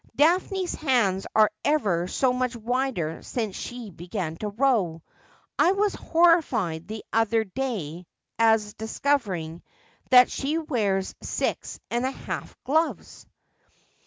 [0.15, 5.03] Daphne's hands are ever so much wider since she began to row.
[5.59, 8.07] I was horrified the other day
[8.39, 9.61] at discovering
[10.09, 13.27] that she wears six and a half gloves.'